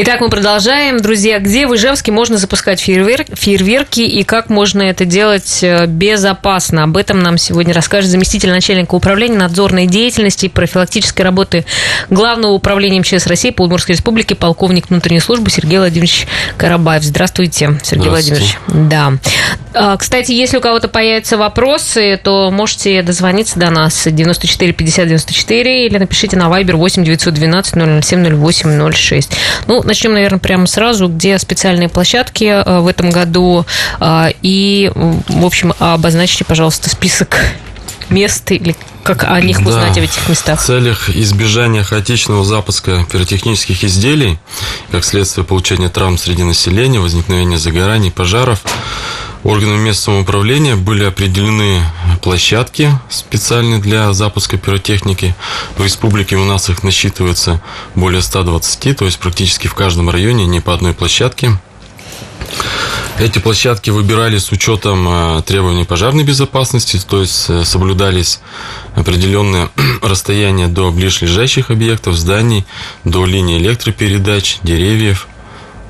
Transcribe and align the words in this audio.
Итак, 0.00 0.20
мы 0.20 0.28
продолжаем. 0.28 1.00
Друзья, 1.02 1.40
где 1.40 1.66
в 1.66 1.74
Ижевске 1.74 2.12
можно 2.12 2.36
запускать 2.36 2.78
фейерверк, 2.78 3.26
фейерверки 3.34 3.98
и 3.98 4.22
как 4.22 4.48
можно 4.48 4.82
это 4.82 5.04
делать 5.04 5.58
э, 5.60 5.86
безопасно? 5.86 6.84
Об 6.84 6.96
этом 6.96 7.18
нам 7.18 7.36
сегодня 7.36 7.74
расскажет 7.74 8.08
заместитель 8.08 8.50
начальника 8.50 8.94
управления 8.94 9.36
надзорной 9.36 9.86
деятельности 9.86 10.46
и 10.46 10.48
профилактической 10.48 11.22
работы 11.22 11.64
Главного 12.10 12.52
управления 12.52 13.00
МЧС 13.00 13.26
России 13.26 13.50
по 13.50 13.62
Удмуртской 13.62 13.96
Республике 13.96 14.36
полковник 14.36 14.88
внутренней 14.88 15.18
службы 15.18 15.50
Сергей 15.50 15.78
Владимирович 15.78 16.28
Карабаев. 16.56 17.02
Здравствуйте, 17.02 17.76
Сергей 17.82 18.08
Владимирович. 18.08 18.56
Да. 18.68 19.14
А, 19.74 19.96
кстати, 19.96 20.30
если 20.30 20.58
у 20.58 20.60
кого-то 20.60 20.86
появятся 20.86 21.36
вопросы, 21.36 22.20
то 22.22 22.52
можете 22.52 23.02
дозвониться 23.02 23.58
до 23.58 23.70
нас 23.70 24.06
94 24.08 24.72
50 24.72 25.08
94 25.08 25.86
или 25.86 25.98
напишите 25.98 26.36
на 26.36 26.44
Viber 26.44 26.76
8 26.76 27.02
912 27.02 28.04
007 28.04 28.36
08 28.36 28.92
06. 28.92 29.32
Ну, 29.66 29.87
начнем, 29.88 30.12
наверное, 30.12 30.38
прямо 30.38 30.66
сразу, 30.66 31.08
где 31.08 31.38
специальные 31.38 31.88
площадки 31.88 32.44
э, 32.44 32.80
в 32.80 32.86
этом 32.86 33.10
году. 33.10 33.66
Э, 34.00 34.28
и, 34.42 34.92
в 34.94 35.44
общем, 35.44 35.74
обозначьте, 35.78 36.44
пожалуйста, 36.44 36.88
список 36.90 37.36
мест 38.10 38.52
или 38.52 38.76
как 39.02 39.24
о 39.24 39.40
них 39.40 39.62
да. 39.62 39.70
узнать 39.70 39.94
в 39.94 40.02
этих 40.02 40.28
местах? 40.28 40.60
В 40.60 40.64
целях 40.64 41.08
избежания 41.08 41.82
хаотичного 41.82 42.44
запуска 42.44 43.06
пиротехнических 43.10 43.82
изделий, 43.82 44.38
как 44.90 45.02
следствие 45.04 45.44
получения 45.46 45.88
травм 45.88 46.18
среди 46.18 46.42
населения, 46.42 47.00
возникновения 47.00 47.58
загораний, 47.58 48.10
пожаров, 48.10 48.60
органами 49.44 49.84
местного 49.84 50.16
самоуправления 50.16 50.76
были 50.76 51.04
определены 51.04 51.82
площадки 52.22 52.90
специальные 53.10 53.78
для 53.78 54.12
запуска 54.12 54.56
пиротехники. 54.56 55.34
В 55.76 55.84
республике 55.84 56.36
у 56.36 56.44
нас 56.44 56.68
их 56.70 56.82
насчитывается 56.82 57.60
более 57.94 58.22
120, 58.22 58.96
то 58.96 59.04
есть 59.04 59.18
практически 59.18 59.66
в 59.66 59.74
каждом 59.74 60.10
районе 60.10 60.46
не 60.46 60.60
по 60.60 60.74
одной 60.74 60.94
площадке. 60.94 61.52
Эти 63.18 63.40
площадки 63.40 63.90
выбирались 63.90 64.44
с 64.44 64.52
учетом 64.52 65.06
э, 65.08 65.42
требований 65.42 65.84
пожарной 65.84 66.22
безопасности, 66.22 67.00
то 67.04 67.20
есть 67.20 67.46
э, 67.48 67.64
соблюдались 67.64 68.38
определенные 68.94 69.70
расстояния 70.02 70.68
до 70.68 70.92
ближайших 70.92 71.72
объектов, 71.72 72.14
зданий, 72.14 72.64
до 73.02 73.26
линии 73.26 73.58
электропередач, 73.58 74.58
деревьев– 74.62 75.26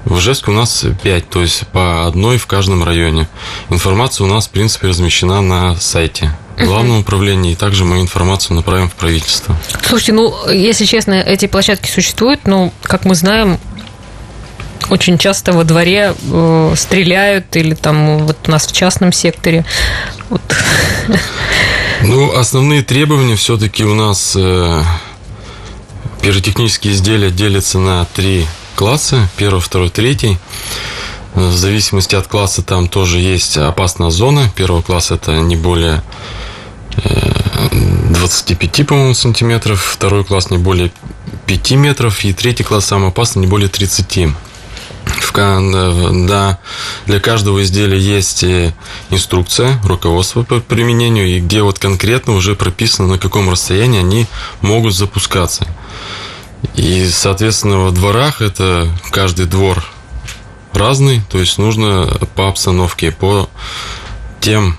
в 0.09 0.19
Ижевске 0.19 0.51
у 0.51 0.55
нас 0.55 0.85
5, 1.03 1.29
то 1.29 1.43
есть 1.43 1.67
по 1.69 2.07
одной 2.07 2.39
в 2.39 2.47
каждом 2.47 2.83
районе. 2.83 3.29
Информация 3.69 4.25
у 4.25 4.29
нас, 4.29 4.47
в 4.47 4.51
принципе, 4.51 4.89
размещена 4.89 5.43
на 5.43 5.77
сайте 5.77 6.35
главного 6.57 7.01
управления, 7.01 7.53
и 7.53 7.55
также 7.55 7.85
мы 7.85 8.01
информацию 8.01 8.57
направим 8.57 8.89
в 8.89 8.95
правительство. 8.95 9.55
Слушайте, 9.83 10.13
ну, 10.15 10.35
если 10.51 10.87
честно, 10.87 11.15
эти 11.15 11.47
площадки 11.47 11.91
существуют, 11.91 12.47
но, 12.47 12.73
как 12.83 13.05
мы 13.05 13.15
знаем, 13.15 13.59
очень 14.89 15.19
часто 15.19 15.53
во 15.53 15.65
дворе 15.65 16.15
э, 16.33 16.75
стреляют 16.77 17.55
или 17.57 17.75
там 17.75 18.19
вот 18.27 18.37
у 18.47 18.51
нас 18.51 18.67
в 18.67 18.73
частном 18.73 19.13
секторе. 19.13 19.65
Вот. 20.31 20.43
Ну, 22.03 22.35
основные 22.37 22.83
требования 22.83 23.37
все-таки 23.37 23.85
у 23.85 23.95
нас 23.95 24.35
э, 24.37 24.83
пиротехнические 26.23 26.95
изделия 26.95 27.31
делятся 27.31 27.79
на 27.79 28.05
три 28.05 28.47
классы, 28.79 29.29
первый, 29.37 29.61
второй, 29.61 29.91
третий. 29.91 30.39
В 31.35 31.51
зависимости 31.51 32.15
от 32.15 32.29
класса 32.29 32.63
там 32.63 32.87
тоже 32.87 33.19
есть 33.19 33.57
опасная 33.57 34.11
зона. 34.11 34.49
Первый 34.55 34.85
класс 34.85 35.11
это 35.11 35.33
не 35.41 35.57
более 35.57 36.01
25, 36.95 38.81
э, 38.81 38.85
по-моему, 38.85 39.15
сантиметров, 39.15 39.83
второй 39.83 40.23
класс 40.23 40.51
не 40.51 40.59
более 40.59 40.93
5 41.47 41.73
метров, 41.73 42.25
и 42.25 42.33
третий 42.33 42.63
класс 42.63 42.85
самый 42.85 43.09
опасный, 43.09 43.41
не 43.41 43.47
более 43.49 43.69
30. 43.69 44.29
В, 45.07 45.33
да, 45.33 46.59
для 47.07 47.19
каждого 47.19 47.61
изделия 47.65 47.99
есть 47.99 48.45
э, 48.45 48.73
инструкция, 49.11 49.81
руководство 49.83 50.45
по 50.45 50.61
применению, 50.61 51.27
и 51.27 51.41
где 51.41 51.63
вот 51.63 51.81
конкретно 51.81 52.35
уже 52.35 52.55
прописано, 52.55 53.09
на 53.09 53.19
каком 53.19 53.51
расстоянии 53.51 53.99
они 53.99 54.27
могут 54.61 54.95
запускаться. 54.95 55.67
И, 56.75 57.09
соответственно, 57.09 57.79
во 57.79 57.91
дворах 57.91 58.41
это 58.41 58.89
каждый 59.11 59.47
двор 59.47 59.85
разный, 60.73 61.23
то 61.31 61.39
есть 61.39 61.59
нужно 61.59 62.07
по 62.35 62.49
обстановке, 62.49 63.11
по 63.11 63.49
тем 64.41 64.77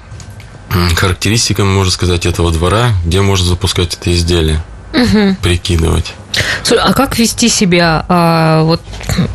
характеристикам, 0.96 1.74
можно 1.74 1.92
сказать, 1.92 2.26
этого 2.26 2.52
двора, 2.52 2.92
где 3.06 3.22
можно 3.22 3.46
запускать 3.46 3.96
это 3.96 4.14
изделие, 4.14 4.64
угу. 4.94 5.36
прикидывать. 5.42 6.14
Слушай, 6.64 6.84
а 6.84 6.94
как 6.94 7.18
вести 7.18 7.50
себя, 7.50 8.06
а, 8.08 8.64
вот, 8.64 8.82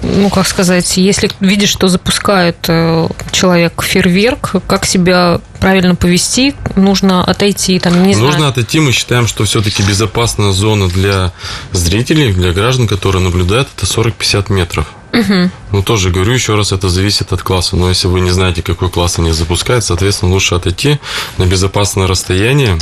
ну, 0.03 0.31
как 0.31 0.47
сказать, 0.47 0.97
если 0.97 1.31
видишь, 1.41 1.71
что 1.71 1.89
запускает 1.89 2.57
э, 2.69 3.09
человек 3.33 3.83
фейерверк, 3.83 4.53
как 4.67 4.87
себя 4.87 5.41
правильно 5.65 5.95
повести? 5.95 6.55
Нужно 6.77 7.25
отойти, 7.25 7.79
там, 7.79 8.07
не 8.07 8.13
знаю. 8.13 8.33
Нужно 8.33 8.49
отойти, 8.49 8.81
мы 8.81 8.93
считаем, 8.93 9.27
что 9.27 9.45
все-таки 9.45 9.83
безопасная 9.83 10.53
зона 10.53 10.89
для 10.89 11.33
зрителей, 11.73 12.35
для 12.35 12.53
граждан, 12.53 12.87
которые 12.87 13.23
наблюдают, 13.23 13.69
это 13.75 13.87
40-50 13.87 14.53
метров. 14.53 14.87
Угу. 15.15 15.51
Ну, 15.73 15.83
тоже 15.83 16.11
говорю 16.11 16.35
еще 16.35 16.55
раз, 16.55 16.73
это 16.73 16.91
зависит 16.91 17.33
от 17.33 17.43
класса. 17.43 17.77
Но 17.77 17.89
если 17.89 18.09
вы 18.09 18.21
не 18.21 18.31
знаете, 18.31 18.61
какой 18.61 18.91
класс 18.91 19.19
они 19.19 19.33
запускают, 19.33 19.85
соответственно, 19.85 20.33
лучше 20.33 20.55
отойти 20.55 20.99
на 21.39 21.47
безопасное 21.47 22.07
расстояние, 22.07 22.77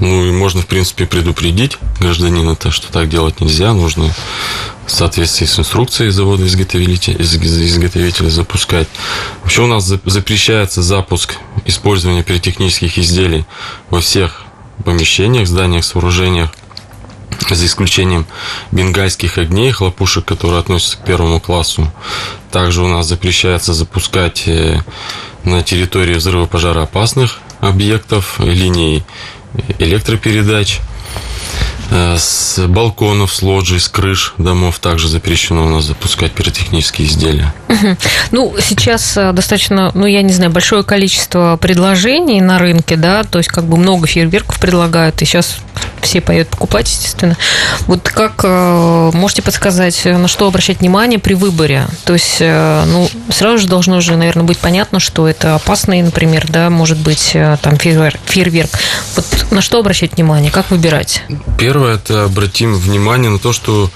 ну 0.00 0.26
и 0.26 0.32
можно, 0.32 0.62
в 0.62 0.66
принципе, 0.66 1.06
предупредить 1.06 1.78
гражданина, 2.00 2.56
то, 2.56 2.70
что 2.70 2.92
так 2.92 3.08
делать 3.08 3.40
нельзя, 3.40 3.72
нужно 3.72 4.12
в 4.86 4.90
соответствии 4.90 5.46
с 5.46 5.58
инструкцией 5.58 6.10
завода 6.10 6.46
изготовителя, 6.46 7.16
изготовителя 7.20 8.28
запускать. 8.28 8.88
Вообще 9.42 9.62
у 9.62 9.66
нас 9.66 9.84
запрещается 9.84 10.82
запуск 10.82 11.36
использования 11.64 12.22
пиротехнических 12.22 12.98
изделий 12.98 13.46
во 13.90 14.00
всех 14.00 14.42
помещениях, 14.84 15.46
зданиях, 15.46 15.84
сооружениях, 15.84 16.50
за 17.50 17.66
исключением 17.66 18.26
бенгальских 18.72 19.38
огней, 19.38 19.70
хлопушек, 19.70 20.24
которые 20.24 20.60
относятся 20.60 20.96
к 20.96 21.04
первому 21.04 21.40
классу. 21.40 21.92
Также 22.50 22.82
у 22.82 22.88
нас 22.88 23.06
запрещается 23.06 23.74
запускать 23.74 24.44
э, 24.46 24.80
на 25.44 25.62
территории 25.62 26.14
взрывопожароопасных 26.14 27.40
объектов 27.60 28.40
линий 28.40 29.04
электропередач, 29.78 30.80
э, 31.90 32.16
с 32.18 32.58
балконов, 32.66 33.32
с 33.32 33.42
лоджий, 33.42 33.80
с 33.80 33.88
крыш 33.88 34.34
домов 34.38 34.78
также 34.78 35.08
запрещено 35.08 35.66
у 35.66 35.68
нас 35.68 35.84
запускать 35.84 36.32
пиротехнические 36.32 37.08
изделия. 37.08 37.52
Ну, 38.30 38.54
сейчас 38.60 39.16
э, 39.16 39.32
достаточно, 39.32 39.90
ну, 39.94 40.06
я 40.06 40.22
не 40.22 40.32
знаю, 40.32 40.50
большое 40.50 40.82
количество 40.82 41.56
предложений 41.60 42.40
на 42.40 42.58
рынке, 42.58 42.96
да, 42.96 43.24
то 43.24 43.38
есть 43.38 43.50
как 43.50 43.64
бы 43.64 43.76
много 43.76 44.06
фейерверков 44.06 44.58
предлагают, 44.58 45.20
и 45.22 45.24
сейчас 45.24 45.58
все 46.04 46.20
поедут 46.20 46.50
покупать, 46.50 46.88
естественно. 46.88 47.36
Вот 47.86 48.08
как 48.08 48.40
э, 48.44 49.10
можете 49.12 49.42
подсказать, 49.42 50.04
на 50.04 50.28
что 50.28 50.46
обращать 50.46 50.80
внимание 50.80 51.18
при 51.18 51.34
выборе? 51.34 51.86
То 52.04 52.12
есть, 52.12 52.36
э, 52.40 52.84
ну, 52.86 53.08
сразу 53.30 53.58
же 53.58 53.66
должно 53.66 54.00
же, 54.00 54.16
наверное, 54.16 54.44
быть 54.44 54.58
понятно, 54.58 55.00
что 55.00 55.26
это 55.28 55.54
опасный, 55.54 56.02
например, 56.02 56.46
да, 56.48 56.70
может 56.70 56.98
быть, 56.98 57.32
э, 57.34 57.56
там, 57.60 57.76
фейерверк. 57.78 58.70
Вот 59.16 59.46
на 59.50 59.60
что 59.60 59.78
обращать 59.78 60.14
внимание? 60.14 60.50
Как 60.50 60.70
выбирать? 60.70 61.22
Первое, 61.58 61.96
это 61.96 62.24
обратим 62.24 62.74
внимание 62.74 63.30
на 63.30 63.38
то, 63.38 63.52
что 63.52 63.90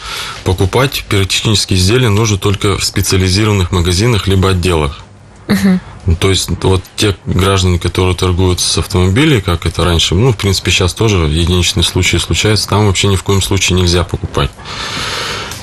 покупать 0.44 1.04
пиротехнические 1.08 1.78
изделия 1.78 2.08
нужно 2.08 2.38
только 2.38 2.78
в 2.78 2.84
специализированных 2.84 3.70
магазинах 3.70 4.26
либо 4.26 4.50
отделах. 4.50 5.04
Угу. 5.48 5.80
Ну, 6.08 6.16
то 6.16 6.30
есть 6.30 6.48
вот 6.62 6.82
те 6.96 7.14
граждане, 7.26 7.78
которые 7.78 8.16
торгуют 8.16 8.60
с 8.60 8.78
автомобилей, 8.78 9.42
как 9.42 9.66
это 9.66 9.84
раньше, 9.84 10.14
ну, 10.14 10.32
в 10.32 10.38
принципе, 10.38 10.70
сейчас 10.70 10.94
тоже 10.94 11.18
единичные 11.18 11.84
случаи 11.84 12.16
случаются, 12.16 12.66
там 12.66 12.86
вообще 12.86 13.08
ни 13.08 13.16
в 13.16 13.22
коем 13.22 13.42
случае 13.42 13.78
нельзя 13.78 14.04
покупать. 14.04 14.50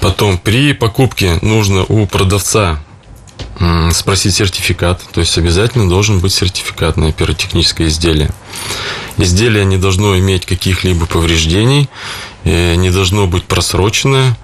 Потом, 0.02 0.38
при 0.38 0.74
покупке 0.74 1.40
нужно 1.42 1.84
у 1.86 2.06
продавца 2.06 2.80
спросить 3.92 4.36
сертификат, 4.36 5.02
то 5.12 5.20
есть 5.20 5.36
обязательно 5.40 5.90
должен 5.90 6.20
быть 6.20 6.32
сертификат 6.32 6.96
на 6.96 7.12
пиротехническое 7.12 7.88
изделие. 7.88 8.30
Изделие 9.18 9.66
не 9.66 9.78
должно 9.78 10.16
иметь 10.20 10.46
каких-либо 10.46 11.08
повреждений, 11.08 11.90
э, 12.44 12.76
не 12.76 12.92
должно 12.92 13.26
быть 13.26 13.46
просроченное, 13.46 14.38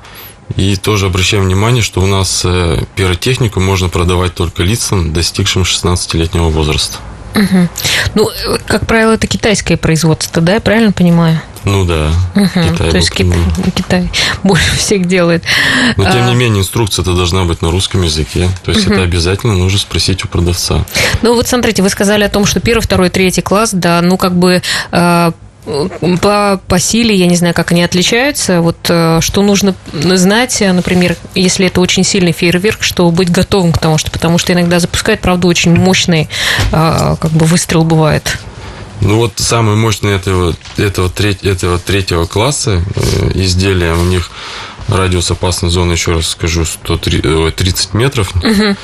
и 0.56 0.76
тоже 0.76 1.08
обращаем 1.08 1.44
внимание, 1.44 1.82
что 1.82 2.02
у 2.02 2.08
нас 2.08 2.44
э, 2.46 2.84
пиротехнику 2.96 3.60
можно 3.60 3.90
продавать 3.90 4.34
только 4.34 4.64
лицам, 4.64 5.14
достигшим 5.14 5.64
16-летнего 5.64 6.50
возраста. 6.50 6.98
Угу. 7.36 7.70
Ну, 8.16 8.30
как 8.66 8.86
правило, 8.86 9.14
это 9.14 9.28
китайское 9.28 9.78
производство, 9.78 10.42
да, 10.42 10.56
я 10.56 10.60
правильно 10.60 10.92
понимаю? 10.92 11.42
Ну 11.64 11.86
да, 11.86 12.12
угу, 12.36 12.48
Китай. 12.48 12.90
То 12.90 12.98
есть 12.98 13.12
Китай, 13.12 13.40
Китай 13.76 14.12
больше 14.44 14.76
всех 14.78 15.08
делает. 15.08 15.44
Но 15.96 16.04
тем 16.12 16.26
не 16.26 16.32
а. 16.32 16.36
менее 16.36 16.62
инструкция-то 16.62 17.14
должна 17.14 17.44
быть 17.44 17.62
на 17.62 17.70
русском 17.70 18.02
языке. 18.02 18.50
То 18.64 18.72
есть 18.72 18.88
угу. 18.88 18.94
это 18.94 19.04
обязательно 19.04 19.54
нужно 19.54 19.78
спросить 19.78 20.26
у 20.26 20.28
продавца. 20.28 20.84
Ну 21.22 21.36
вот 21.36 21.48
смотрите, 21.48 21.84
вы 21.84 21.90
сказали 21.90 22.24
о 22.24 22.30
том, 22.30 22.46
что 22.46 22.60
первый, 22.60 22.82
второй, 22.82 23.10
третий 23.10 23.42
класс, 23.42 23.72
да, 23.74 24.02
ну 24.02 24.18
как 24.18 24.36
бы 24.36 24.62
а, 24.92 25.34
по, 26.22 26.60
по 26.68 26.80
силе, 26.80 27.16
я 27.16 27.28
не 27.28 27.36
знаю, 27.36 27.54
как 27.54 27.72
они 27.72 27.84
отличаются. 27.84 28.62
Вот 28.62 28.78
э, 28.90 29.20
что 29.22 29.42
нужно 29.42 29.76
знать, 29.94 30.62
например, 30.62 31.16
если 31.36 31.68
это 31.68 31.82
очень 31.82 32.04
сильный 32.04 32.32
фейерверк, 32.32 32.84
что 32.84 33.10
быть 33.12 33.32
готовым 33.32 33.72
к 33.72 33.78
тому, 33.78 33.98
что 33.98 34.12
потому 34.12 34.38
что 34.38 34.54
иногда 34.54 34.80
запускают, 34.80 35.22
правда, 35.22 35.48
очень 35.48 35.76
мощный 35.76 36.30
как 36.72 37.32
бы 37.32 37.46
выстрел 37.46 37.84
бывает. 37.84 38.38
Ну 39.02 39.16
вот 39.18 39.34
самый 39.38 39.76
мощный 39.76 40.14
этого, 40.14 40.56
этого, 40.78 41.10
треть, 41.10 41.44
этого 41.44 41.80
третьего 41.80 42.26
класса 42.26 42.84
э, 42.96 43.32
изделия, 43.34 43.94
у 43.94 44.04
них 44.04 44.30
радиус 44.88 45.32
опасной 45.32 45.72
зоны, 45.72 45.94
еще 45.94 46.14
раз 46.14 46.28
скажу, 46.28 46.66
130, 46.66 47.56
30 47.56 47.94
метров. 47.96 48.32
Угу. 48.36 48.76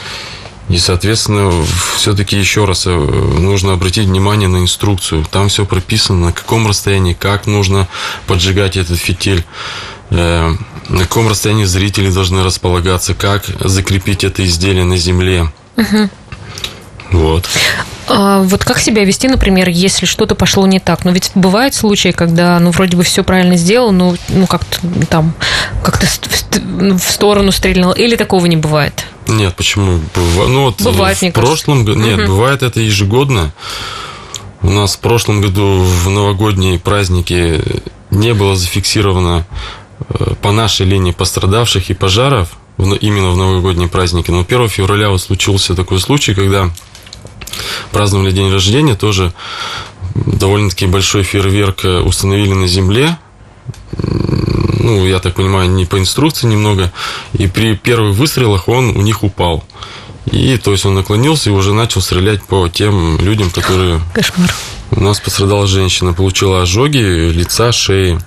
И, 0.70 0.78
соответственно, 0.78 1.50
все-таки 1.96 2.38
еще 2.38 2.66
раз 2.66 2.88
э, 2.88 2.90
нужно 2.90 3.74
обратить 3.74 4.08
внимание 4.08 4.50
на 4.50 4.58
инструкцию. 4.58 5.26
Там 5.32 5.48
все 5.48 5.66
прописано, 5.66 6.28
на 6.28 6.32
каком 6.34 6.68
расстоянии, 6.68 7.14
как 7.14 7.48
нужно 7.48 7.88
поджигать 8.28 8.76
этот 8.76 9.00
фитиль, 9.00 9.46
э, 10.10 10.54
на 10.90 11.00
каком 11.00 11.30
расстоянии 11.30 11.64
зрители 11.64 12.12
должны 12.12 12.44
располагаться, 12.44 13.14
как 13.14 13.46
закрепить 13.62 14.26
это 14.26 14.46
изделие 14.46 14.84
на 14.84 14.98
земле. 14.98 15.50
Угу. 15.78 16.10
Вот. 17.12 17.48
А 18.10 18.42
вот 18.42 18.66
как 18.66 18.80
себя 18.80 19.06
вести, 19.06 19.30
например, 19.30 19.70
если 19.70 20.06
что-то 20.06 20.36
пошло 20.36 20.68
не 20.68 20.80
так? 20.80 21.06
Ну, 21.06 21.12
ведь 21.12 21.32
бывают 21.36 21.76
случаи, 21.76 22.12
когда, 22.12 22.60
ну, 22.60 22.72
вроде 22.72 22.98
бы 22.98 23.04
все 23.04 23.24
правильно 23.24 23.56
сделал, 23.56 23.92
но, 23.92 24.16
ну, 24.30 24.48
как-то 24.48 24.80
там, 25.10 25.34
как-то 25.84 26.08
в 26.60 27.00
сторону 27.00 27.52
стрельнул, 27.52 27.94
или 27.94 28.16
такого 28.16 28.46
не 28.46 28.58
бывает? 28.58 29.06
Нет, 29.28 29.56
почему? 29.56 30.00
Ну, 30.16 30.66
вот 30.66 30.82
бывает, 30.82 31.18
в 31.20 31.32
прошлом 31.32 31.86
году, 31.86 32.00
нет, 32.00 32.20
угу. 32.20 32.28
бывает 32.28 32.64
это 32.64 32.80
ежегодно. 32.80 33.54
У 34.62 34.70
нас 34.70 34.96
в 34.96 35.00
прошлом 35.00 35.42
году 35.42 35.82
в 35.82 36.10
новогодние 36.10 36.80
праздники 36.80 37.62
не 38.10 38.34
было 38.34 38.56
зафиксировано 38.56 39.46
э, 40.10 40.34
по 40.42 40.52
нашей 40.52 40.86
линии 40.86 41.12
пострадавших 41.12 41.90
и 41.90 41.94
пожаров 41.94 42.50
именно 42.78 43.32
в 43.32 43.38
новогодние 43.38 43.88
праздники. 43.88 44.32
Но 44.32 44.42
1 44.42 44.70
февраля 44.70 45.10
вот 45.10 45.22
случился 45.22 45.76
такой 45.76 46.00
случай, 46.00 46.34
когда 46.34 46.72
праздновали 47.92 48.32
день 48.32 48.52
рождения, 48.52 48.96
тоже 48.96 49.34
довольно-таки 50.16 50.88
большой 50.88 51.24
фейерверк 51.24 51.86
э, 51.86 52.00
установили 52.02 52.54
на 52.54 52.68
земле. 52.68 53.18
Ну, 54.88 55.06
я 55.06 55.20
так 55.20 55.36
понимаю, 55.36 55.70
не 55.70 55.86
по 55.86 56.00
инструкции 56.00 56.48
немного. 56.48 56.94
И 57.34 57.48
при 57.48 57.76
первых 57.76 58.16
выстрелах 58.16 58.70
он 58.70 58.96
у 58.96 59.02
них 59.02 59.22
упал. 59.22 59.66
И 60.32 60.58
то 60.58 60.72
есть 60.72 60.86
он 60.86 60.96
наклонился 60.96 61.50
и 61.50 61.54
уже 61.54 61.74
начал 61.74 62.00
стрелять 62.00 62.42
по 62.44 62.70
тем 62.70 63.20
людям, 63.20 63.50
которые... 63.50 64.00
Кошмар. 64.14 64.50
У 64.92 65.02
нас 65.02 65.20
пострадала 65.20 65.68
женщина, 65.68 66.14
получила 66.14 66.62
ожоги 66.62 67.00
лица, 67.00 67.74
шеи. 67.74 68.18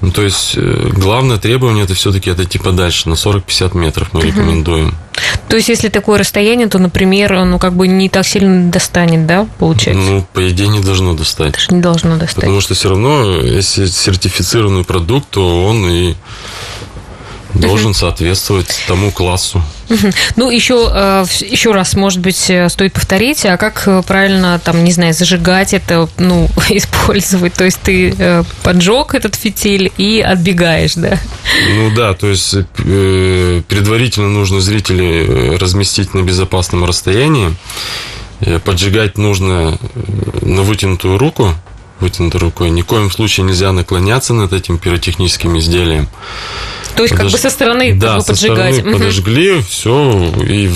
Ну, 0.00 0.10
то 0.10 0.22
есть 0.22 0.54
э, 0.56 0.90
главное 0.92 1.38
требование 1.38 1.84
это 1.84 1.94
все-таки 1.94 2.30
отойти 2.30 2.58
подальше, 2.58 3.08
на 3.08 3.14
40-50 3.14 3.76
метров 3.76 4.12
мы 4.12 4.20
угу. 4.20 4.28
рекомендуем. 4.28 4.94
То 5.48 5.56
есть, 5.56 5.68
если 5.68 5.88
такое 5.88 6.18
расстояние, 6.18 6.68
то, 6.68 6.78
например, 6.78 7.44
ну, 7.44 7.58
как 7.58 7.74
бы 7.74 7.88
не 7.88 8.08
так 8.08 8.26
сильно 8.26 8.70
достанет, 8.70 9.26
да, 9.26 9.46
получается? 9.58 10.02
Ну, 10.02 10.26
по 10.32 10.48
идее, 10.50 10.68
не 10.68 10.80
должно 10.80 11.14
достать. 11.14 11.52
Даже 11.52 11.68
не 11.70 11.80
должно 11.80 12.16
достать. 12.16 12.36
Потому 12.36 12.60
что 12.60 12.74
все 12.74 12.90
равно, 12.90 13.40
если 13.40 13.86
сертифицированный 13.86 14.84
продукт, 14.84 15.30
то 15.30 15.64
он 15.64 15.88
и 15.88 16.14
должен 17.60 17.94
соответствовать 17.94 18.84
тому 18.86 19.10
классу. 19.10 19.62
Ну, 20.36 20.50
еще, 20.50 20.90
э, 20.92 21.24
еще 21.48 21.72
раз, 21.72 21.94
может 21.94 22.20
быть, 22.20 22.50
э, 22.50 22.68
стоит 22.68 22.92
повторить, 22.92 23.46
а 23.46 23.56
как 23.56 23.84
э, 23.86 24.02
правильно, 24.06 24.60
там, 24.62 24.82
не 24.82 24.92
знаю, 24.92 25.14
зажигать 25.14 25.74
это, 25.74 26.08
ну, 26.18 26.48
использовать? 26.70 27.54
То 27.54 27.64
есть 27.64 27.80
ты 27.80 28.44
поджег 28.62 29.14
этот 29.14 29.34
фитиль 29.36 29.92
и 29.96 30.20
отбегаешь, 30.20 30.94
да? 30.94 31.18
Ну 31.76 31.94
да, 31.94 32.14
то 32.14 32.28
есть 32.28 32.56
предварительно 32.76 34.28
нужно 34.28 34.60
зрителей 34.60 35.56
разместить 35.56 36.14
на 36.14 36.22
безопасном 36.22 36.84
расстоянии. 36.84 37.54
Поджигать 38.64 39.16
нужно 39.16 39.78
на 40.42 40.62
вытянутую 40.62 41.16
руку, 41.18 41.54
вытянутой 42.00 42.40
рукой. 42.40 42.70
Ни 42.70 42.82
в 42.82 42.86
коем 42.86 43.10
случае 43.10 43.46
нельзя 43.46 43.72
наклоняться 43.72 44.34
над 44.34 44.52
этим 44.52 44.78
пиротехническим 44.78 45.58
изделием. 45.58 46.08
То 46.94 47.02
есть, 47.02 47.14
Подож... 47.14 47.32
как 47.32 47.32
бы 47.32 47.38
со 47.38 47.50
стороны 47.50 47.94
да, 47.94 48.20
со 48.20 48.32
поджигать. 48.32 48.76
Стороны 48.76 48.98
подожгли, 48.98 49.60
все, 49.62 50.32
и 50.48 50.68
в, 50.68 50.74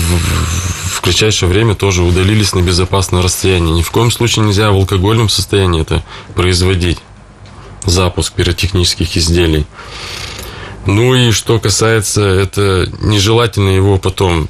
в 0.95 1.01
кратчайшее 1.01 1.49
время 1.49 1.75
тоже 1.75 2.03
удалились 2.03 2.53
на 2.53 2.61
безопасное 2.61 3.21
расстояние. 3.21 3.73
Ни 3.73 3.81
в 3.81 3.91
коем 3.91 4.11
случае 4.11 4.45
нельзя 4.45 4.71
в 4.71 4.75
алкогольном 4.75 5.29
состоянии 5.29 5.81
это 5.81 6.03
производить. 6.35 6.99
Запуск 7.85 8.33
пиротехнических 8.33 9.17
изделий. 9.17 9.65
Ну 10.85 11.15
и 11.15 11.31
что 11.31 11.59
касается, 11.59 12.21
это 12.21 12.87
нежелательно 13.01 13.69
его 13.69 13.97
потом 13.97 14.49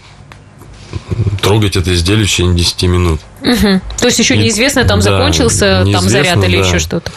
трогать 1.41 1.75
это 1.75 1.93
изделие 1.93 2.25
в 2.25 2.29
течение 2.29 2.55
10 2.55 2.83
минут. 2.83 3.21
Угу. 3.41 3.81
То 3.99 4.05
есть 4.05 4.19
еще 4.19 4.37
неизвестно, 4.37 4.83
там 4.85 4.99
да, 4.99 5.11
закончился 5.11 5.85
там 5.91 6.07
заряд 6.07 6.43
или 6.43 6.57
да. 6.57 6.67
еще 6.67 6.79
что-то. 6.79 7.11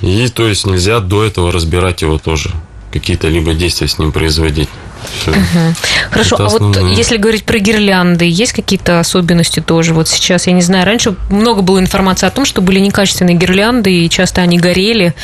И 0.00 0.28
то 0.28 0.46
есть 0.46 0.66
нельзя 0.66 1.00
до 1.00 1.24
этого 1.24 1.52
разбирать 1.52 2.02
его 2.02 2.18
тоже 2.18 2.50
какие-то 2.92 3.28
либо 3.28 3.54
действия 3.54 3.88
с 3.88 3.98
ним 3.98 4.12
производить. 4.12 4.68
Угу. 5.26 5.74
Хорошо, 6.10 6.36
Это 6.36 6.44
а 6.44 6.48
вот 6.48 6.76
если 6.96 7.16
говорить 7.16 7.44
про 7.44 7.58
гирлянды, 7.58 8.24
есть 8.24 8.52
какие-то 8.52 9.00
особенности 9.00 9.60
тоже? 9.60 9.94
Вот 9.94 10.08
сейчас, 10.08 10.46
я 10.46 10.52
не 10.52 10.62
знаю, 10.62 10.86
раньше 10.86 11.16
много 11.30 11.62
было 11.62 11.78
информации 11.78 12.26
о 12.26 12.30
том, 12.30 12.44
что 12.44 12.62
были 12.62 12.78
некачественные 12.80 13.36
гирлянды, 13.36 13.92
и 13.92 14.08
часто 14.08 14.40
они 14.40 14.58
горели. 14.58 15.14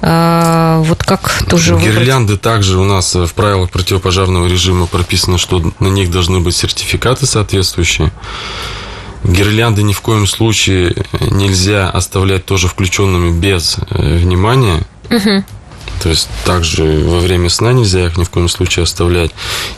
А, 0.00 0.80
вот 0.80 1.02
как 1.04 1.44
тоже 1.48 1.76
Гирлянды 1.76 2.32
выбрать? 2.32 2.40
также 2.40 2.78
у 2.78 2.84
нас 2.84 3.14
в 3.14 3.32
правилах 3.34 3.70
противопожарного 3.70 4.46
режима 4.46 4.86
прописано, 4.86 5.38
что 5.38 5.62
на 5.78 5.88
них 5.88 6.10
должны 6.10 6.40
быть 6.40 6.56
сертификаты 6.56 7.26
соответствующие. 7.26 8.10
Гирлянды 9.24 9.82
ни 9.82 9.92
в 9.92 10.00
коем 10.00 10.26
случае 10.26 10.94
нельзя 11.20 11.88
оставлять 11.88 12.44
тоже 12.44 12.66
включенными 12.66 13.38
без 13.38 13.76
э, 13.90 14.16
внимания. 14.16 14.80
Угу. 15.10 15.44
То 16.00 16.08
есть 16.08 16.28
также 16.44 16.84
во 16.84 17.20
время 17.20 17.48
сна 17.48 17.72
нельзя 17.72 18.06
их 18.06 18.16
ни 18.16 18.24
в 18.24 18.30
коем 18.30 18.48
случае 18.48 18.84
оставлять. 18.84 19.30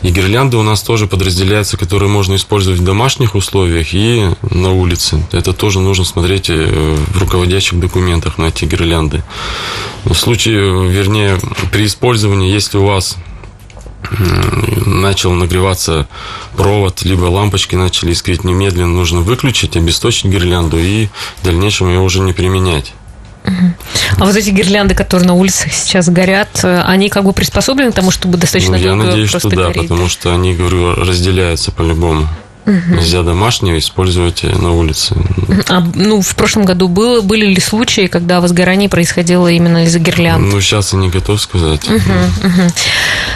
И 0.02 0.10
гирлянды 0.10 0.56
у 0.56 0.62
нас 0.62 0.82
тоже 0.82 1.06
подразделяются, 1.06 1.76
которые 1.76 2.08
можно 2.08 2.36
использовать 2.36 2.80
в 2.80 2.84
домашних 2.84 3.34
условиях 3.34 3.94
и 3.94 4.30
на 4.50 4.72
улице. 4.72 5.24
Это 5.32 5.52
тоже 5.52 5.80
нужно 5.80 6.04
смотреть 6.04 6.50
э, 6.50 6.96
в 7.08 7.18
руководящих 7.18 7.78
документах 7.78 8.38
на 8.38 8.46
эти 8.46 8.64
гирлянды. 8.64 9.22
В 10.04 10.14
случае, 10.14 10.88
вернее, 10.88 11.38
при 11.72 11.86
использовании, 11.86 12.52
если 12.52 12.78
у 12.78 12.86
вас 12.86 13.16
начал 14.86 15.32
нагреваться 15.32 16.08
провод, 16.56 17.02
либо 17.02 17.24
лампочки 17.24 17.74
начали 17.74 18.12
искрить 18.12 18.44
немедленно, 18.44 18.88
нужно 18.88 19.20
выключить, 19.20 19.76
обесточить 19.76 20.26
гирлянду 20.26 20.78
и 20.78 21.08
в 21.40 21.44
дальнейшем 21.44 21.88
ее 21.88 22.00
уже 22.00 22.20
не 22.20 22.32
применять. 22.32 22.92
А 23.44 24.24
вот 24.24 24.36
эти 24.36 24.50
гирлянды, 24.50 24.94
которые 24.94 25.26
на 25.26 25.34
улицах 25.34 25.72
сейчас 25.72 26.08
горят, 26.08 26.60
э, 26.62 26.82
они 26.82 27.08
как 27.08 27.24
бы 27.24 27.32
приспособлены 27.32 27.92
к 27.92 27.94
тому, 27.94 28.10
чтобы 28.10 28.38
достаточно 28.38 28.76
ну, 28.76 28.82
Я 28.82 28.94
надеюсь, 28.94 29.28
что 29.28 29.48
да, 29.48 29.56
гореть, 29.56 29.88
потому 29.88 30.08
что 30.08 30.32
они, 30.34 30.54
говорю, 30.54 30.94
разделяются 30.94 31.70
по-любому. 31.72 32.28
Угу. 32.66 32.96
Нельзя 32.96 33.22
домашнего 33.22 33.78
использовать 33.78 34.42
на 34.42 34.72
улице. 34.72 35.14
А 35.68 35.84
ну, 35.94 36.22
в 36.22 36.34
прошлом 36.34 36.64
году 36.64 36.88
было, 36.88 37.20
были 37.20 37.44
ли 37.44 37.60
случаи, 37.60 38.06
когда 38.06 38.40
возгорание 38.40 38.88
происходило 38.88 39.48
именно 39.48 39.84
из-за 39.84 39.98
гирлянд? 39.98 40.50
Ну, 40.50 40.60
сейчас 40.62 40.94
я 40.94 40.98
не 40.98 41.10
готов 41.10 41.40
сказать. 41.42 41.86
Угу, 41.86 41.96
угу. 41.96 42.72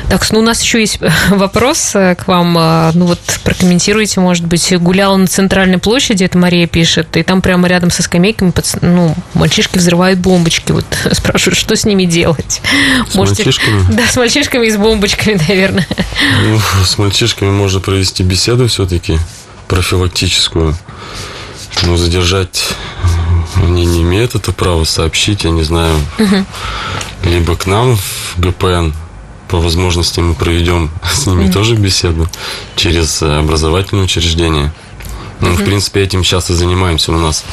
Так, 0.08 0.30
ну, 0.30 0.38
у 0.38 0.42
нас 0.42 0.62
еще 0.62 0.80
есть 0.80 1.00
вопрос 1.30 1.90
э, 1.94 2.14
к 2.14 2.26
вам. 2.28 2.56
Э, 2.58 2.90
ну, 2.94 3.06
вот 3.06 3.20
прокомментируйте, 3.44 4.20
может 4.20 4.46
быть, 4.46 4.72
гуляла 4.78 5.16
на 5.16 5.26
центральной 5.26 5.78
площади, 5.78 6.24
это 6.24 6.38
Мария 6.38 6.66
пишет, 6.66 7.16
и 7.16 7.22
там 7.22 7.42
прямо 7.42 7.68
рядом 7.68 7.90
со 7.90 8.02
скамейками 8.02 8.52
ну, 8.80 9.14
мальчишки 9.34 9.76
взрывают 9.76 10.18
бомбочки. 10.18 10.72
Вот 10.72 10.86
спрашивают, 11.12 11.58
что 11.58 11.76
с 11.76 11.84
ними 11.84 12.04
делать? 12.04 12.62
С 13.10 13.14
Можете... 13.14 13.44
мальчишками? 13.44 13.84
Да, 13.98 14.06
с 14.06 14.16
мальчишками 14.16 14.66
и 14.66 14.70
с 14.70 14.76
бомбочками, 14.76 15.40
наверное. 15.48 15.86
Ну, 16.42 16.58
с 16.84 16.96
мальчишками 16.96 17.50
можно 17.50 17.80
провести 17.80 18.22
беседу 18.22 18.66
все-таки 18.68 19.18
профилактическую. 19.66 20.76
Но 21.82 21.96
задержать 21.96 22.64
они 23.56 23.84
не 23.84 24.02
имеют 24.02 24.34
это 24.34 24.52
право 24.52 24.84
сообщить, 24.84 25.44
я 25.44 25.50
не 25.50 25.62
знаю, 25.62 25.94
угу. 26.18 26.44
либо 27.24 27.56
к 27.56 27.66
нам 27.66 27.96
в 27.96 28.34
ГПН, 28.38 28.92
по 29.48 29.58
возможности 29.58 30.20
мы 30.20 30.34
проведем 30.34 30.90
с 31.10 31.26
ними 31.26 31.44
угу. 31.44 31.52
тоже 31.52 31.74
беседу 31.74 32.28
через 32.76 33.22
образовательное 33.22 34.04
учреждение. 34.04 34.72
Ну, 35.40 35.52
в 35.54 35.64
принципе, 35.64 36.02
этим 36.02 36.24
сейчас 36.24 36.50
и 36.50 36.54
занимаемся. 36.54 37.12
У 37.12 37.16
нас 37.16 37.44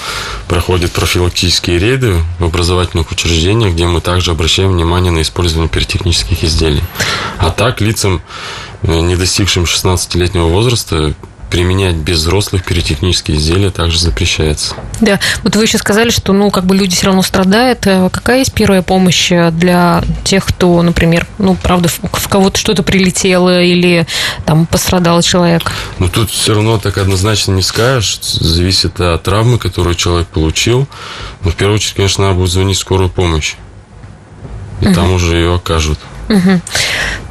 проходят 0.47 0.91
профилактические 0.91 1.77
рейды 1.77 2.15
в 2.39 2.45
образовательных 2.45 3.11
учреждениях, 3.11 3.73
где 3.73 3.85
мы 3.85 4.01
также 4.01 4.31
обращаем 4.31 4.71
внимание 4.71 5.11
на 5.11 5.21
использование 5.21 5.69
пиротехнических 5.69 6.43
изделий. 6.43 6.81
А 7.37 7.51
так 7.51 7.81
лицам, 7.81 8.21
э, 8.81 8.99
не 9.01 9.15
достигшим 9.15 9.65
16-летнего 9.65 10.47
возраста, 10.47 11.13
применять 11.49 11.95
без 11.95 12.19
взрослых 12.19 12.63
пиротехнические 12.63 13.37
изделия 13.37 13.69
также 13.69 13.99
запрещается. 13.99 14.75
Да, 15.01 15.19
вот 15.43 15.55
вы 15.55 15.63
еще 15.63 15.77
сказали, 15.77 16.09
что, 16.09 16.33
ну, 16.33 16.51
как 16.51 16.65
бы 16.65 16.75
люди 16.75 16.95
все 16.95 17.07
равно 17.07 17.21
страдают. 17.21 17.85
Э, 17.87 18.09
какая 18.11 18.39
есть 18.39 18.53
первая 18.53 18.81
помощь 18.81 19.31
э, 19.31 19.51
для 19.51 20.03
тех, 20.23 20.45
кто, 20.45 20.81
например, 20.81 21.27
ну, 21.37 21.55
правда, 21.55 21.89
в 21.89 22.27
кого-то 22.27 22.59
что-то 22.59 22.83
прилетело 22.83 23.61
или 23.61 24.05
там 24.45 24.65
пострадал 24.65 25.21
человек? 25.21 25.71
Ну, 25.99 26.09
тут 26.09 26.29
все 26.31 26.53
равно 26.55 26.77
так 26.77 26.97
однозначно 26.97 27.51
не 27.51 27.61
скажешь. 27.61 28.19
Зависит 28.21 28.99
от 28.99 29.23
травмы, 29.23 29.57
которую 29.57 29.95
человек 29.95 30.27
получил. 30.27 30.87
Но 31.43 31.51
в 31.51 31.55
первую 31.55 31.75
очередь, 31.75 31.95
конечно, 31.95 32.25
надо 32.25 32.39
будет 32.39 32.51
звонить 32.51 32.77
в 32.77 32.81
скорую 32.81 33.09
помощь. 33.09 33.55
И 34.81 34.87
угу. 34.87 34.95
там 34.95 35.13
уже 35.13 35.37
ее 35.37 35.55
окажут. 35.55 35.99
Угу. 36.29 36.61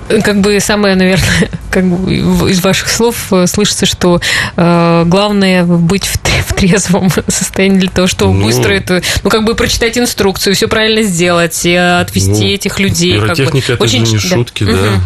Как 0.09 0.41
бы 0.41 0.61
самое, 0.61 0.97
наверное, 0.97 1.49
как 1.71 1.85
бы 1.87 2.51
из 2.51 2.63
ваших 2.63 2.89
слов 2.89 3.33
э, 3.33 3.47
слышится, 3.47 3.87
что 3.87 4.21
э, 4.57 5.05
главное 5.07 5.65
быть 5.65 6.07
в, 6.07 6.17
в 6.17 6.55
трезвом 6.55 7.11
состоянии 7.29 7.79
для 7.79 7.91
того, 7.91 8.07
чтобы 8.07 8.35
ну, 8.35 8.45
быстро 8.45 8.73
это, 8.73 9.03
ну 9.23 9.31
как 9.31 9.45
бы 9.45 9.55
прочитать 9.55 9.97
инструкцию, 9.97 10.55
все 10.55 10.69
правильно 10.69 11.03
сделать, 11.03 11.65
и 11.65 11.75
отвести 11.75 12.31
ну, 12.31 12.47
этих 12.47 12.81
людей. 12.81 13.15
Пиротехника 13.15 13.67
как 13.67 13.79
бы. 13.79 13.85
это 13.85 13.85
Очень... 13.85 14.07
же 14.07 14.13
не 14.13 14.19
шутки, 14.19 14.65
да. 14.65 14.73
да. 14.73 14.79
Угу. 14.79 15.01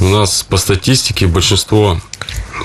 У 0.00 0.08
нас 0.08 0.42
по 0.42 0.56
статистике 0.56 1.26
большинство 1.26 2.00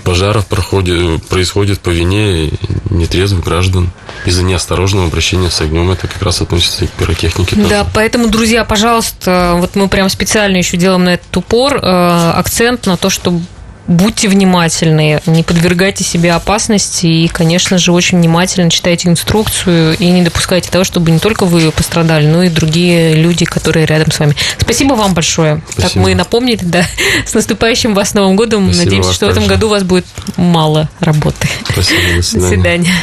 пожаров 0.04 0.48
проходит, 0.48 1.26
происходит 1.26 1.80
по 1.80 1.90
вине 1.90 2.52
нетрезвых 2.90 3.44
граждан. 3.44 3.92
Из-за 4.26 4.44
неосторожного 4.44 5.08
обращения 5.08 5.50
с 5.50 5.62
огнем 5.62 5.92
это 5.92 6.08
как 6.08 6.22
раз 6.22 6.42
относится 6.42 6.86
и 6.86 6.88
к 6.88 6.92
пиротехнике. 6.92 7.56
Да, 7.56 7.82
тоже. 7.82 7.92
поэтому, 7.94 8.28
друзья, 8.28 8.66
пожалуйста, 8.66 9.56
вот 9.58 9.76
мы 9.76 9.88
прям 9.88 10.10
специально 10.10 10.58
еще 10.58 10.78
делаем 10.78 11.04
на 11.04 11.16
этот 11.16 11.36
упор, 11.38 11.78
э, 11.78 12.32
акцент 12.36 12.86
на 12.86 12.98
то, 12.98 13.10
что 13.10 13.40
будьте 13.88 14.28
внимательны, 14.28 15.22
не 15.26 15.44
подвергайте 15.44 16.04
себе 16.04 16.34
опасности 16.34 17.06
и, 17.06 17.28
конечно 17.28 17.78
же, 17.78 17.92
очень 17.92 18.18
внимательно 18.18 18.70
читайте 18.70 19.10
инструкцию 19.10 19.96
и 19.98 20.10
не 20.10 20.24
допускайте 20.24 20.70
того, 20.72 20.84
чтобы 20.84 21.12
не 21.12 21.20
только 21.20 21.46
вы 21.46 21.72
пострадали, 21.72 22.26
но 22.26 22.44
и 22.44 22.50
другие 22.50 23.16
люди, 23.16 23.46
которые 23.46 23.86
рядом 23.86 24.12
с 24.12 24.20
вами. 24.20 24.36
Спасибо 24.58 24.94
вам 24.94 25.14
большое. 25.14 25.62
Спасибо. 25.70 25.88
Так 25.88 25.96
мы 25.96 26.16
напомнили, 26.16 26.64
да, 26.64 26.84
с 27.26 27.34
наступающим 27.34 27.94
вас 27.94 28.14
Новым 28.14 28.36
годом. 28.36 28.66
Спасибо 28.66 28.86
Надеемся, 28.86 29.14
что 29.14 29.28
также. 29.28 29.42
в 29.42 29.44
этом 29.44 29.56
году 29.56 29.68
у 29.68 29.70
вас 29.70 29.84
будет 29.84 30.06
мало 30.38 30.90
работы. 31.00 31.48
Спасибо, 31.70 32.02
до 32.16 32.22
свидания. 32.22 32.42
До 32.42 32.56
свидания. 32.56 32.96